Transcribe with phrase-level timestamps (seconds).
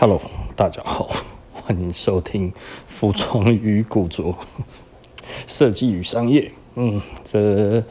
[0.00, 0.16] Hello，
[0.54, 1.08] 大家好，
[1.52, 2.52] 欢迎收听
[2.86, 4.32] 服装与古着
[5.48, 6.52] 设计与商业。
[6.76, 7.82] 嗯，这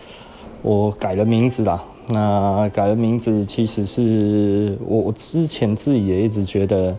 [0.62, 1.84] 我改了名字啦。
[2.08, 6.98] 那改了名字，其实是我之前自己也一直觉得，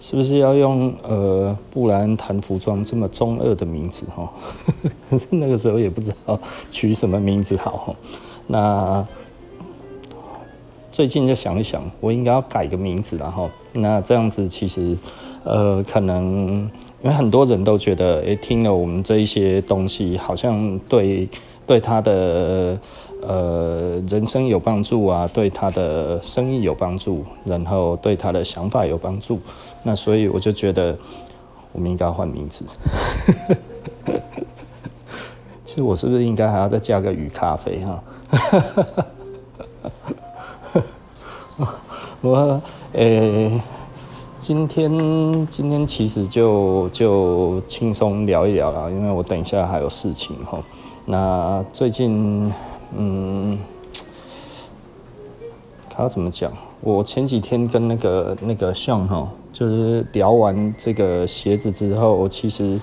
[0.00, 4.28] 是不是要用呃布莱恩谈服装这么中二的名字哈？
[5.08, 6.36] 可是那个时候也不知道
[6.68, 7.94] 取什么名字好。
[8.48, 9.06] 那
[10.92, 13.48] 最近就想一想，我应该要改个名字然后。
[13.72, 14.94] 那这样子其实，
[15.42, 16.70] 呃，可能
[17.02, 21.26] 因为很多人都觉得，诶，听了我们这一些东西，好像对
[21.66, 22.78] 对他的
[23.22, 29.40] 呃人生有帮助啊，对他的生意有帮助，然后对他的想法有帮助。
[29.84, 30.98] 那所以我就觉得，
[31.72, 32.66] 我们应该换名字。
[35.64, 38.04] 其实我是不是应该还要再加个与咖啡哈？
[42.22, 43.60] 我诶、
[44.38, 50.62] 今天今天其实就就轻松聊一聊啦，因为我等一下还有事情哈。
[51.04, 52.52] 那最近，
[52.96, 53.58] 嗯，
[55.90, 56.52] 他要怎么讲？
[56.80, 62.78] 我前几天跟那个那个向哈，就是聊完这个鞋子之后，其实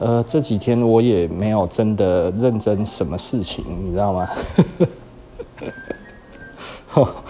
[0.00, 4.28] 呃这几天我也没有真的认真什么事情，你知道吗？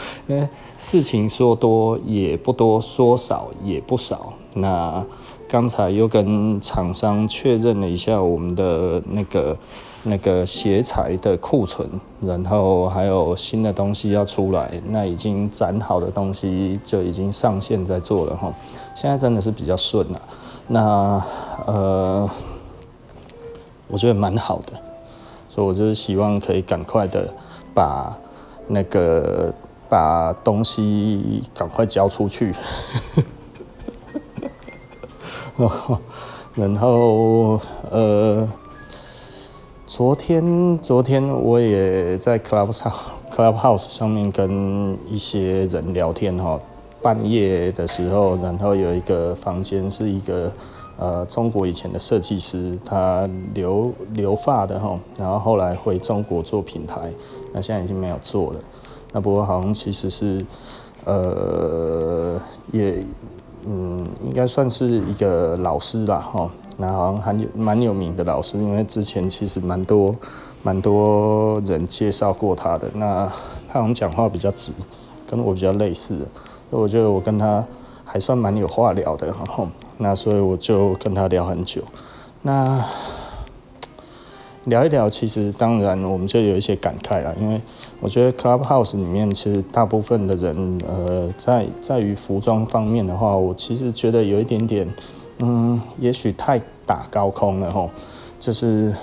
[0.78, 4.32] 事情说多也不多，说少也不少。
[4.54, 5.04] 那
[5.48, 9.56] 刚才又跟厂商确认了一下我们的那个
[10.04, 11.88] 那个鞋材的库存，
[12.20, 14.80] 然后还有新的东西要出来。
[14.88, 18.52] 那已经攒好的东西就已经上线在做了哈。
[18.94, 20.20] 现在真的是比较顺了。
[20.68, 21.22] 那
[21.66, 22.28] 呃，
[23.88, 24.72] 我觉得蛮好的，
[25.48, 27.34] 所以我就是希望可以赶快的
[27.74, 28.18] 把。
[28.68, 29.52] 那个
[29.92, 32.50] 把东西赶快交出去，
[36.54, 38.48] 然后呃，
[39.86, 42.72] 昨天昨天我也在 club
[43.30, 46.58] Clubhouse 上面跟一些人聊天哈，
[47.02, 50.50] 半夜的时候，然后有一个房间是一个
[50.96, 57.12] 呃中国以前的设计师，他留留发的哈，然后后来回中国做品牌。
[57.52, 58.58] 那现在已经没有做了，
[59.12, 60.40] 那不过好像其实是，
[61.04, 62.40] 呃，
[62.72, 63.04] 也，
[63.66, 70.14] 嗯，应该算是一个老师啦，哈，那好像还有蛮有名的老师，因为之前其实蛮多
[70.62, 73.30] 蛮多人介绍过他的，那
[73.68, 74.72] 他好像讲话比较直，
[75.26, 76.16] 跟我比较类似，
[76.70, 77.64] 我觉得我跟他
[78.04, 79.68] 还算蛮有话聊的，然后
[79.98, 81.82] 那所以我就跟他聊很久，
[82.42, 82.82] 那。
[84.64, 87.60] 聊一聊，其实当然我们就有一些感慨了，因为
[88.00, 94.88] 我觉得 Clubhouse 里面其实大部分的人，呃，在在于服装方面的话，我其实觉得有一点点，
[95.40, 97.90] 嗯，也许太打高空了吼，
[98.38, 98.94] 就是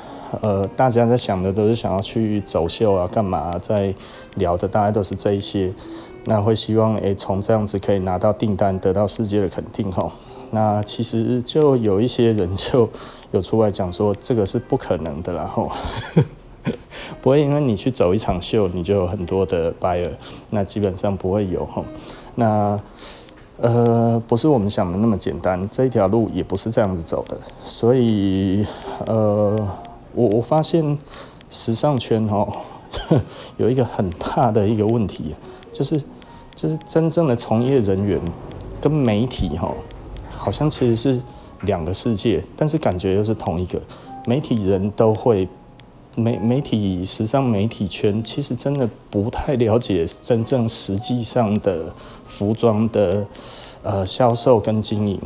[0.41, 3.93] 呃，大家在想的都是想要去走秀啊，干嘛，在
[4.35, 5.73] 聊的大概都是这一些，
[6.25, 10.11] 那会希望诶，从这样子可以拿到订单，得到世界的肯定吼。
[10.51, 12.89] 那其实就有一些人就
[13.31, 15.71] 有出来讲说，这个是不可能的，然后
[17.21, 20.11] 不会因为你去走一场秀，你就有很多的 buyer，
[20.49, 21.83] 那基本上不会有哈。
[22.35, 22.79] 那
[23.57, 27.37] 呃，不是我们想的那么简单，这一条路也不是这样子走的。
[27.61, 28.65] 所以
[29.05, 29.55] 呃，
[30.13, 30.97] 我我发现
[31.49, 32.47] 时尚圈哈
[33.57, 35.35] 有一个很大的一个问题，
[35.71, 36.01] 就是
[36.55, 38.19] 就是真正的从业人员
[38.81, 39.71] 跟媒体哈。
[40.49, 41.21] 好像其实是
[41.61, 43.79] 两个世界，但是感觉又是同一个。
[44.25, 45.47] 媒体人都会
[46.17, 51.93] 媒媒体时尚媒体圈，其实真的不太了解真正实际上的
[52.25, 53.27] 服装的
[53.83, 55.21] 呃销售跟经营。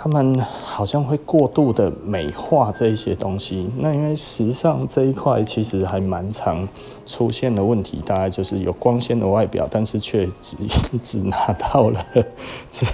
[0.00, 6.68] 他们好像会过度的美化这一些东西，那因为时尚这一块其实还蛮常
[7.04, 10.56] 出现的问题，大概就是有光鲜的外表，但是却只
[11.02, 12.00] 只拿到了
[12.70, 12.86] 只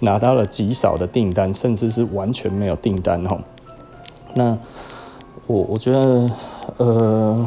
[0.00, 3.38] 拿到了极少的订单，甚至是完全没有订单哦。
[4.32, 4.56] 那
[5.46, 6.30] 我我觉得，
[6.78, 7.46] 呃。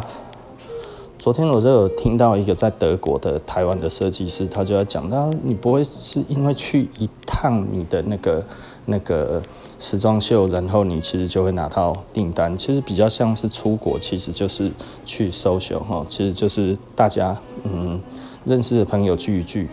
[1.18, 8.42] 昨天我就有听到一个在德国的台湾的设计师，他就在讲，他你不会是因为去一趟你的那个
[8.90, 9.42] 那个
[9.80, 14.72] 时装秀，然后你其实就会拿到订单，其实比较像是出国，其实就是
[15.06, 18.00] 去 social 哈，其实就是大家嗯
[18.46, 19.68] 认识的朋友聚一聚。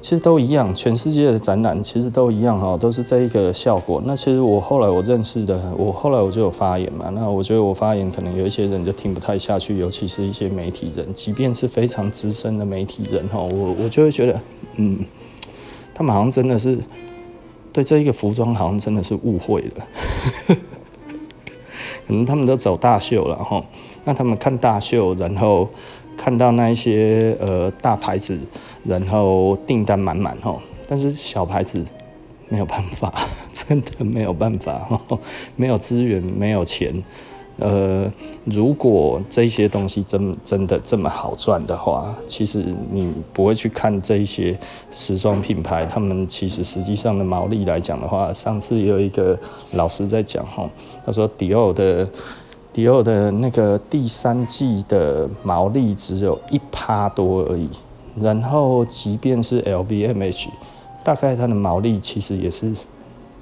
[0.00, 4.02] 其实都一样，全世界的展览其实都一样哈，都是这一个效果。
[4.04, 7.08] 那其实我后来我认识的，我后来我就有发言嘛。
[7.14, 14.38] 那我觉得我发言可能有一些人就听不太下去，尤其是一些媒体人，即便是非常资深的媒体人哈，我我就会觉得，
[14.76, 14.98] 嗯，
[15.94, 16.78] 他们好像真的是
[17.74, 19.86] 对这一个服装好像真的是误会了，
[22.06, 23.62] 可能他们都走大秀了哈，
[24.04, 25.68] 那他们看大秀，然后
[26.16, 28.38] 看到那一些呃大牌子，
[28.84, 30.56] 然后订单满满哈，
[30.88, 31.84] 但是小牌子
[32.48, 33.12] 没有办法，
[33.52, 34.88] 真的没有办法，
[35.56, 37.02] 没有资源，没有钱。
[37.58, 38.10] 呃，
[38.44, 44.58] 如果这些东西真真的这么好赚的话，其实你不会去看这些
[44.90, 49.38] 时装品牌，他们其实实际上的毛利来讲的话，上次有一个
[49.72, 50.68] 老师在讲哈，
[51.06, 52.08] 他说迪奥的
[52.72, 57.70] 迪奥的那个第三季的毛利只有一趴多而已，
[58.20, 60.48] 然后即便是 LVMH，
[61.04, 62.72] 大概它的毛利其实也是。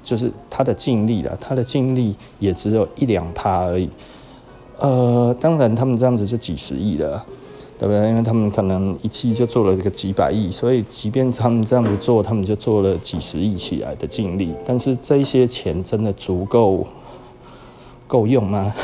[0.03, 3.89] 就是他的净利了，他的净利也只有一两趴而已。
[4.77, 7.25] 呃，当然他们这样子就几十亿了，
[7.79, 8.09] 对不对？
[8.09, 14.53] 因为他们可能一期就做了这个几百亿，所以即便他们这样子做，他们就做了几十亿起来的净利。
[14.65, 16.85] 但是这些钱真的足够
[18.05, 18.75] 够用吗？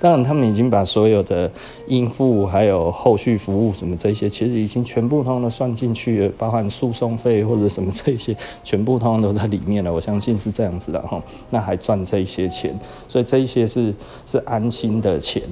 [0.00, 1.50] 当然，他们已经把所有的
[1.86, 9.92] 应付还有后续服务什么这些，其实已经全部通通都算进去，包含诉讼费或者什么这些，全部通通都在里面了。
[9.92, 11.22] 我相信是这样子的哈。
[11.50, 13.94] 那还赚这些钱，所以这一些是
[14.26, 15.42] 是安心的钱。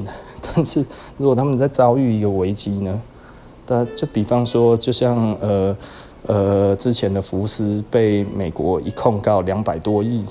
[0.54, 0.84] 但是
[1.16, 3.00] 如果他们在遭遇一个危机呢？
[3.68, 5.74] 那就比方说，就像呃
[6.26, 10.24] 呃之前的福斯被美国一控告两百多亿，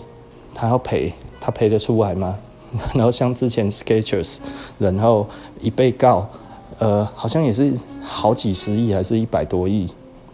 [0.53, 2.37] 他要赔，他赔得出来吗？
[2.93, 4.37] 然后像之前 Sketchers，
[4.79, 5.27] 然后
[5.59, 6.27] 一被告，
[6.79, 9.87] 呃，好像也是好几十亿，还是一百多亿。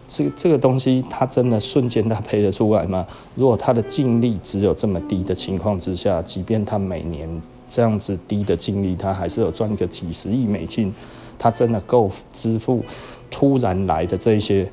[0.06, 3.06] 这个这个东西，它真的瞬间它赔得出来吗？
[3.34, 7.28] 如果它的净利只有这么低的情况之下，即便它每年
[7.68, 10.94] 这样子低的净利，它还是有赚个几十亿美金，
[11.38, 12.82] 它真的够支付
[13.30, 14.70] 突然来的这些，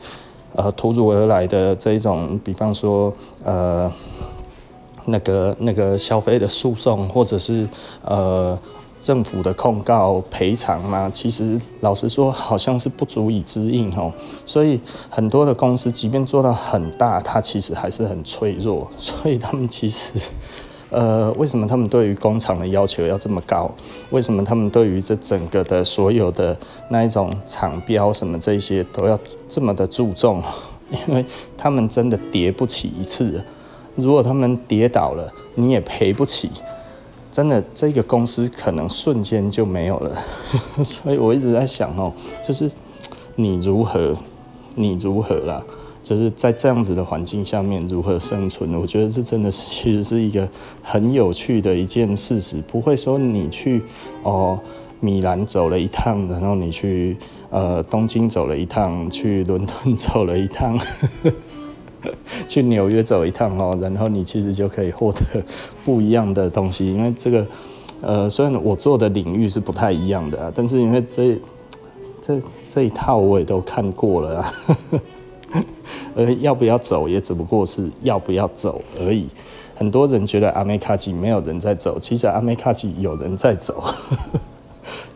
[0.55, 3.11] 呃，突如而来的这一种，比方说，
[3.43, 3.91] 呃。
[5.05, 7.67] 那个那个消费的诉讼，或者是
[8.03, 8.57] 呃
[8.99, 14.11] 政府的控告赔偿嘛，其实老实说，好像是不足以支应哦。
[14.45, 14.79] 所以
[15.09, 18.89] 很多的公司，即便做到很大，它其实还是很脆弱。
[18.97, 20.13] 所以他们其实，
[20.89, 23.69] 呃，为什么他们对于工厂的要求要这么高？
[24.09, 26.57] 为什么他们对于这整个的所有的
[26.89, 30.41] 那一种厂标什么这些都要这么的注重？
[31.07, 31.23] 因为
[31.55, 33.43] 他们真的叠不起一次。
[33.95, 36.49] 如果他们跌倒了，你也赔不起，
[37.31, 40.17] 真的，这个公司可能瞬间就没有了。
[40.83, 42.11] 所以我一直在想哦，
[42.45, 42.69] 就是
[43.35, 44.15] 你如何，
[44.75, 45.63] 你如何啦，
[46.03, 48.73] 就是在这样子的环境下面如何生存？
[48.73, 50.47] 我觉得这真的是其实是一个
[50.83, 52.61] 很有趣的一件事实。
[52.67, 53.81] 不会说你去
[54.23, 54.59] 哦
[54.99, 57.17] 米兰走了一趟，然后你去
[57.49, 60.77] 呃东京走了一趟，去伦敦走了一趟。
[62.47, 65.21] 去纽约走一趟哦，然后你其实就可以获得
[65.83, 66.87] 不一样的东西。
[66.87, 67.47] 因为这个，
[68.01, 71.37] 呃，虽然我做的领域是不太一样的啊，但是因为这
[72.21, 74.53] 这这一套我也都看过了啊。
[76.17, 79.27] 而要不要走，也只不过是要不要走而已。
[79.75, 83.83] 很多人觉得阿美卡基没有人在走，其实阿美卡基有人在走。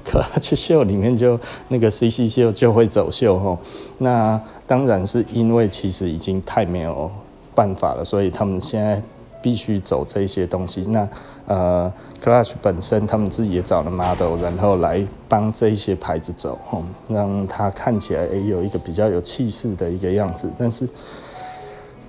[0.09, 3.57] 可去秀里面就那个 CC 秀就会走秀吼，
[3.99, 7.11] 那当然是因为其实已经太没有
[7.53, 8.99] 办法了，所以他们现在
[9.39, 10.81] 必须走这些东西。
[10.87, 11.07] 那
[11.45, 20.49] 呃，Clutch 本身他们自己也找了 model，然后来帮这些牌子走吼，让它看起来诶有一个比较有气势的一个样子。
[20.57, 20.89] 但是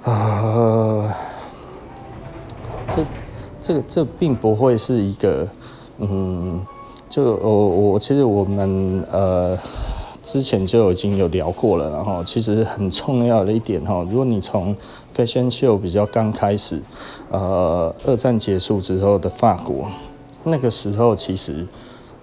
[0.05, 1.13] 呃，
[2.91, 3.05] 这
[3.61, 5.47] 这这并不会是一个
[5.99, 6.65] 嗯。
[7.11, 9.59] 就我我其实我们呃
[10.23, 14.77] 之前就已经有聊过了，然后其实很重要的一点哈，如果你从
[15.17, 16.81] Fashion Show 比较刚开始，
[17.29, 19.89] 呃，二战结束之后的法国，
[20.45, 21.67] 那个时候其实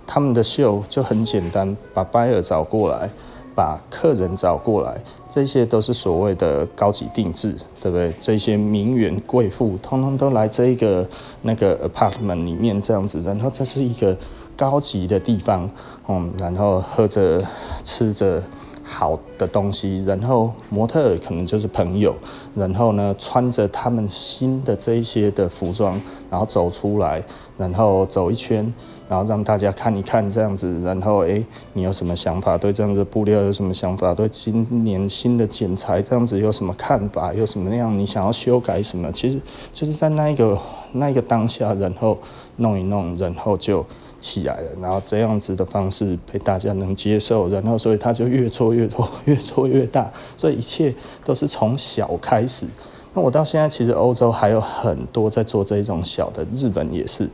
[0.05, 3.09] 他们的秀就很简单，把 buyer 找过来，
[3.53, 8.13] 把客人找过来，这些都是所谓的高级定制，对不对？
[8.19, 11.05] 这些名媛贵妇通通都来这一个
[11.41, 14.15] 那个 apartment 里面这样子，然后这是一个。
[14.57, 15.69] 高级的地方，
[16.09, 17.41] 嗯，然后喝着
[17.83, 18.41] 吃着
[18.83, 22.15] 好的东西，然后模特可能就是朋友，
[22.55, 27.21] 然后呢，穿着他们新的这一些的服装，然后走出来，
[27.57, 28.73] 然后走一圈，
[29.09, 32.57] 然后让大家看一看这样子，然后诶，你有什么想法？
[32.57, 34.13] 对这样子的布料有什么想法？
[34.13, 37.33] 对今年新的剪裁这样子有什么看法？
[37.33, 39.11] 有什么那样你想要修改什么？
[39.11, 39.39] 其实
[39.73, 40.57] 就是在那一个
[40.93, 42.17] 那一个当下，然后
[42.55, 43.85] 弄一弄，然后就。
[44.19, 50.93] 起来了，然后这样子的方式被大家能接受，然后所以他就越做越多，越做越大，所以一切
[51.23, 52.65] 都是从小开始，
[53.13, 57.29] 那我到现在其实欧洲还有很多在做这一种小的，日本也是，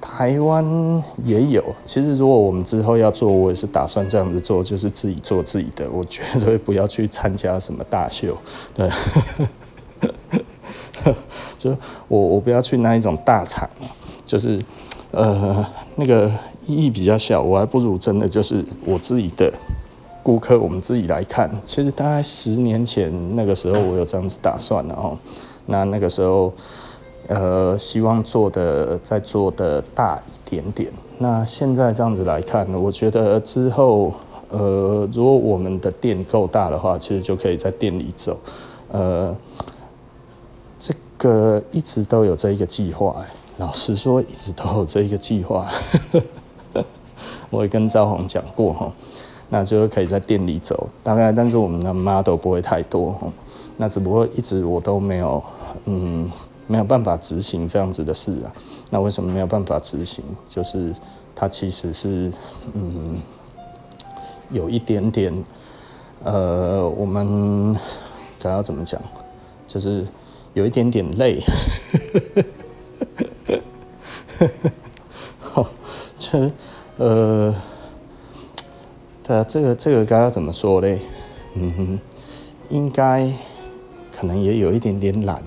[0.00, 0.64] 台湾
[1.24, 1.62] 也有。
[1.84, 8.36] 其实如果我们之后要做，我也是打算这样子做，就是自己做自己的，我绝对不要去参加什么大秀，
[8.74, 8.88] 对，
[11.58, 11.70] 就
[12.08, 13.68] 我我不要去那一种大厂，
[14.24, 14.58] 就是
[15.12, 16.30] 呃那个
[16.66, 19.52] 意义比较小，我还不如真的就是我自己的。
[20.22, 21.50] 顾客，我们自己来看。
[21.64, 25.16] 其实大概十年前那个时候，我有这样子打算的哦。
[25.64, 26.52] 那那个时候，
[27.26, 30.92] 呃，希望做的再做的大一点点。
[31.16, 34.12] 那现在这样子来看，我觉得之后，
[34.50, 38.38] 呃，如果我们的店够大的话，其实就可以在店里走。
[38.92, 39.34] 呃，
[40.78, 43.24] 这个一直都有这一个计划。
[43.60, 45.70] 老实说，一直都有这一个计划。
[47.50, 48.90] 我也跟赵红讲过哈。
[49.50, 53.14] 那就可以在店里走，大概，但是我们的 model 不会太多，
[53.76, 55.42] 那只不过一直我都没有，
[55.84, 56.30] 嗯，
[56.68, 58.52] 没有办法执行这样子的事啊。
[58.90, 60.24] 那为什么没有办法执行？
[60.48, 60.94] 就是
[61.34, 62.32] 它其实是，
[62.72, 63.20] 嗯，
[64.50, 65.44] 有一点点，
[66.22, 67.76] 呃，我们
[68.40, 69.02] 想要怎么讲？
[69.66, 70.06] 就是
[70.54, 71.42] 有一点点累，
[75.40, 75.66] 好，
[76.16, 76.50] 这，
[76.96, 77.54] 呃。
[79.22, 80.98] 对啊，这个这个该要怎么说嘞？
[81.54, 82.00] 嗯哼，
[82.68, 83.30] 应该
[84.12, 85.40] 可能也有一点点懒，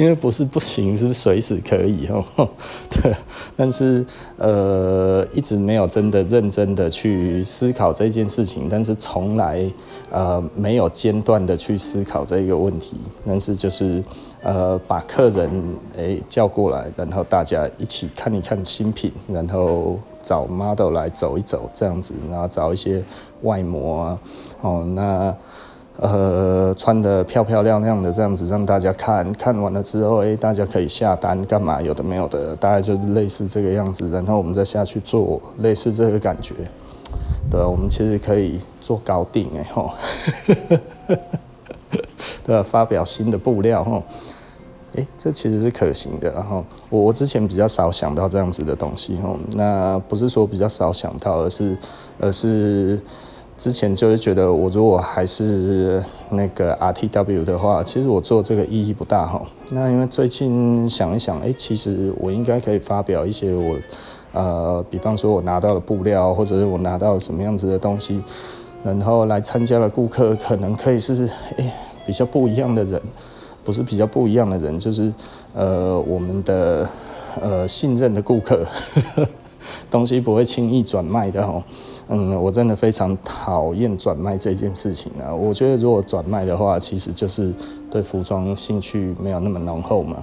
[0.00, 2.24] 因为不是不行，是随时可以哦。
[2.88, 3.14] 对，
[3.54, 4.02] 但是
[4.38, 9.70] 呃，一直没有真的认真的去思考这件事情，但是从来
[10.10, 14.02] 呃没有间断的去思考这个问题，但是就是
[14.42, 15.50] 呃把客人
[15.94, 19.98] 诶叫过来，然后大家一起看一看新品，然后。
[20.22, 23.02] 找 model 来走一走，这样子，然后找一些
[23.40, 24.18] 外模啊，
[24.60, 25.34] 哦，那
[25.96, 31.80] 呃穿得漂漂亮亮的这样子，让大家看看完了之后，哎、大家可以下单干嘛？
[31.82, 36.54] 有的没有的，大概就是类似这个样子，然后我们再下去做类似这个感觉，
[37.50, 39.90] 对，我们其实可以做高定哎吼，
[42.44, 44.02] 对，发表新的布料吼。
[44.94, 46.32] 诶、这其实是可行的。
[46.32, 49.38] 然后我我之前比较少想到这样子的东西哦。
[49.52, 51.76] 那不是说比较少想到，而是
[52.18, 53.00] 而是
[53.60, 59.42] 之前就是觉得，我如果还是那个 RTW 的话，其实我做这个意义不大哈。
[59.68, 63.76] 那因为最近想一想，哎、其实我应该可以发表一些我
[64.32, 68.22] 呃，比方说我拿到的布料，或者是我拿到什么样子的东西，
[68.82, 71.70] 然后来参加的顾客可能可以是哎、
[72.06, 72.98] 比较不一样的人。
[73.62, 75.12] 不是比较不一样的人，就是
[75.54, 76.88] 呃我们的
[77.38, 78.64] 呃信任的顾客
[78.94, 79.28] 呵呵，
[79.90, 81.62] 东西不会轻易转卖的哦。
[82.10, 85.32] 嗯，我真的非常讨厌转卖这件事情啊。
[85.34, 87.52] 我觉得如果转卖的话，其实就是
[87.90, 90.16] 对服装兴趣没有那么浓厚嘛。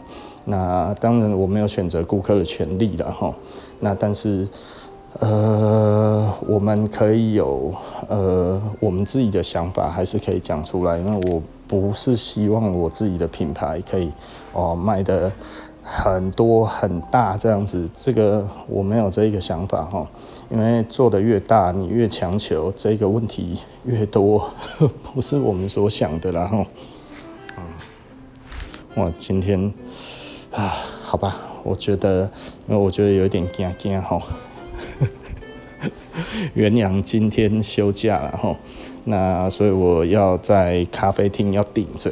[0.46, 3.34] 那当然我没有选择顾客的权利了哈。
[3.80, 4.48] 那但是
[5.20, 7.74] 呃我们可以有
[8.08, 11.00] 呃我们自己的想法，还是可以讲出来。
[11.00, 11.42] 那我。
[11.70, 14.10] 不是希望我自己的品牌可以
[14.54, 15.30] 哦卖得
[15.90, 20.06] 很多很大这样子，这个我没有这一个想法哈，
[20.50, 24.52] 因为做得越大，你越强求，这个问题越多，
[25.16, 26.66] 不是我们所想的啦哈。
[27.58, 27.64] 嗯，
[28.96, 29.72] 我今天
[30.52, 32.30] 啊，好吧，我觉得，
[32.68, 34.22] 因为我觉得有点惊惊哈。
[36.54, 38.54] 元阳今天休假了哈。
[39.06, 42.12] 那所以我要在咖啡厅要顶着，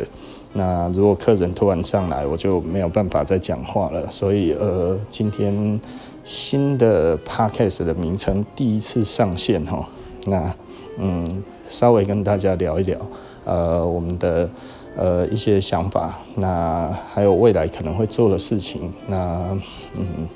[0.57, 4.09] 那如果客人突然上来，我就没有办法再讲话了。
[4.09, 5.79] 所以呃，今天
[6.23, 9.85] 新的 podcast 的名称第一次上线哈，
[10.25, 10.55] 那
[10.97, 12.97] 嗯，稍微跟大家聊一聊
[13.43, 14.49] 呃我们的
[14.95, 19.59] 呃一些想法，那还有未来可能会做的事情，那
[19.97, 20.27] 嗯，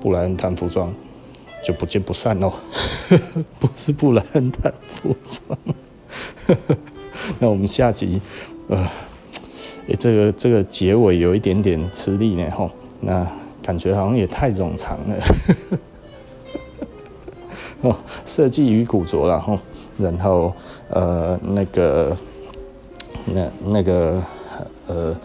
[0.00, 0.92] 布莱恩谈服装。
[1.60, 2.52] 就不见不散喽，
[3.58, 5.58] 不是布莱恩谈服装。
[7.40, 8.22] 那我们下集，
[8.68, 8.88] 呃，
[9.88, 13.26] 诶，这个这个结尾有一点点吃力呢，吼，那
[13.62, 15.16] 感觉好像也太冗长了。
[17.82, 19.58] 哦，设计与古着然后，
[19.96, 20.52] 然后
[20.90, 22.16] 呃，那个
[23.26, 24.22] 那那个
[24.86, 25.16] 呃，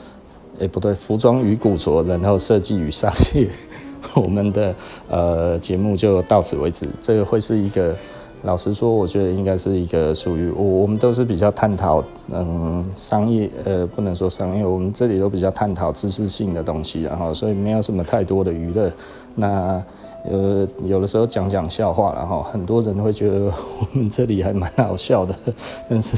[0.59, 3.49] 诶，不对，服装与古着，然后设计与商业。
[4.15, 4.75] 我们的
[5.09, 6.87] 呃节目就到此为止。
[7.01, 7.95] 这个会是一个，
[8.43, 18.91] 老实说，我觉得应该是一个属于我，我们都是比较探讨嗯商业呃不能说商业，我们这里都比较探讨知识性的东西，然后所以没有什么太多的娱乐。
[19.35, 19.81] 那
[20.29, 25.35] 呃，有的时候讲讲笑话然后很多人会觉得我们这里还蛮好笑的，
[25.89, 26.15] 但是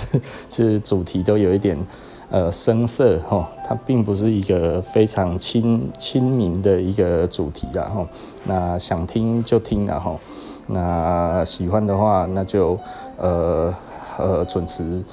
[0.50, 1.78] 其实主题都有一点
[2.30, 8.08] 呃生涩哈，它并不是一个非常亲亲民的一个主题然后，
[8.44, 10.20] 那想听就听然后，
[10.68, 12.78] 那喜欢的话那就
[13.18, 13.74] 呃
[14.18, 15.04] 呃准时，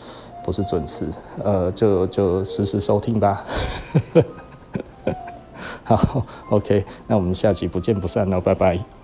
[0.44, 1.06] 不是准时，
[1.42, 3.44] 呃就就实时收听吧。
[5.84, 9.01] 好，OK，那我们下集不见不散喽，拜拜。